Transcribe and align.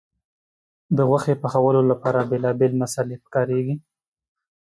د 0.95 0.97
غوښې 1.09 1.33
پخولو 1.41 1.81
لپاره 1.91 2.27
بیلابیل 2.31 2.73
مسالې 2.81 3.17
کارېږي. 3.33 3.75